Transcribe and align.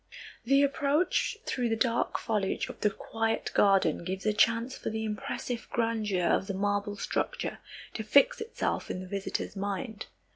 The 0.45 0.63
approach 0.63 1.37
through 1.45 1.69
the 1.69 1.75
dark 1.75 2.17
foliage 2.17 2.69
of 2.69 2.79
the 2.79 2.89
quiet 2.89 3.51
garden 3.53 4.03
gives 4.03 4.25
a 4.25 4.33
chance 4.33 4.75
for 4.75 4.89
the 4.89 5.03
impressive 5.05 5.67
grandeur 5.69 6.25
of 6.25 6.47
the 6.47 6.55
marble 6.55 6.95
structure 6.95 7.59
to 7.93 8.03
fix 8.03 8.41
itself 8.41 8.89
in 8.89 8.99
the 9.01 9.07
visitor's 9.07 9.55
mind. 9.55 10.07